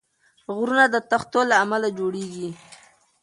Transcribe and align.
غرونه 0.55 0.85
د 0.93 0.95
تختو 1.11 1.39
له 1.49 1.55
امله 1.63 1.89
جوړېږي. 1.99 2.49